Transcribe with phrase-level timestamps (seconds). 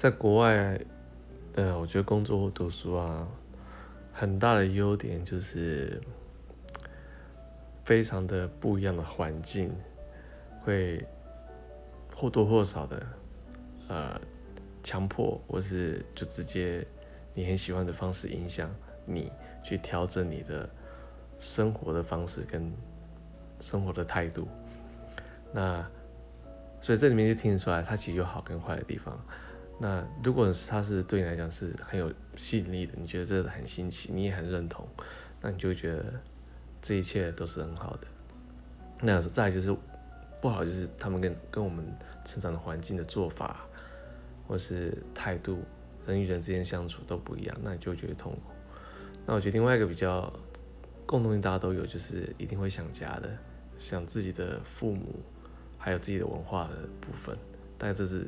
[0.00, 0.80] 在国外，
[1.56, 3.28] 呃，我觉得工作或读书啊，
[4.14, 6.00] 很大的优点就是
[7.84, 9.70] 非常的不一样的环境，
[10.62, 11.06] 会
[12.16, 13.06] 或多或少的，
[13.88, 14.18] 呃，
[14.82, 16.82] 强迫或是就直接
[17.34, 18.74] 你很喜欢的方式影响
[19.04, 19.30] 你
[19.62, 20.66] 去调整你的
[21.38, 22.72] 生活的方式跟
[23.60, 24.48] 生活的态度。
[25.52, 25.86] 那
[26.80, 29.22] 所以这里面就听得出来，它其实有好跟坏的地方。
[29.82, 34.86] 那如果是它是对你来讲是很有吸引力的，你觉得这个很新奇，你也很认同，
[35.40, 36.04] 那你就觉得
[36.82, 38.06] 这一切都是很好的。
[39.00, 39.74] 那再来就是
[40.38, 41.82] 不好，就是他们跟跟我们
[42.26, 43.64] 成长的环境的做法，
[44.46, 45.62] 或是态度，
[46.06, 48.52] 人与人之间相处都不一样，那你就觉得痛苦。
[49.26, 50.30] 那我觉得另外一个比较
[51.06, 53.30] 共同性大家都有，就是一定会想家的，
[53.78, 55.22] 想自己的父母，
[55.78, 57.34] 还有自己的文化的部分。
[57.78, 58.26] 大概这是